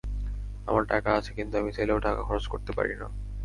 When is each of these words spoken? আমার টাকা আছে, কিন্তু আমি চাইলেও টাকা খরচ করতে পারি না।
আমার 0.67 0.83
টাকা 0.85 1.09
আছে, 1.13 1.31
কিন্তু 1.33 1.53
আমি 1.57 1.71
চাইলেও 1.73 1.99
টাকা 1.99 2.21
খরচ 2.23 2.45
করতে 2.47 2.71
পারি 2.73 2.93
না। 2.95 3.07